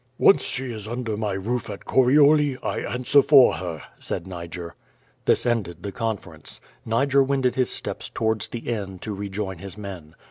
"Once 0.17 0.41
she 0.41 0.71
is 0.71 0.87
under 0.87 1.15
my 1.15 1.33
roof 1.33 1.69
at 1.69 1.85
Corioli, 1.85 2.57
I 2.63 2.79
answer 2.79 3.21
for 3.21 3.53
her," 3.57 3.83
said 3.99 4.25
Niger. 4.25 4.73
This 5.25 5.45
ended 5.45 5.83
the 5.83 5.91
conference. 5.91 6.59
Niger 6.83 7.21
wended 7.21 7.53
his 7.53 7.69
steps 7.69 8.09
to 8.15 8.23
wards 8.23 8.47
the 8.47 8.61
inn 8.61 8.97
to 8.97 9.13
rejoin 9.13 9.59
his 9.59 9.77
men. 9.77 10.15